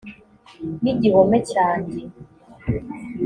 n 0.83 0.83
igihome 0.93 1.37
cyanjye 1.51 1.99